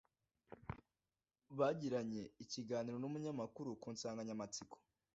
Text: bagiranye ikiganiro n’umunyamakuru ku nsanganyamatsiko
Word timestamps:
bagiranye 1.57 2.23
ikiganiro 2.43 2.97
n’umunyamakuru 2.99 3.69
ku 3.81 3.87
nsanganyamatsiko 3.95 4.77